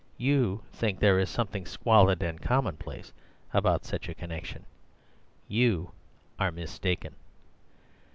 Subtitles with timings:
[0.17, 3.13] You think there is something squalid and commonplace
[3.53, 4.65] about such a connection.
[5.47, 5.91] You
[6.39, 7.13] are mistaken.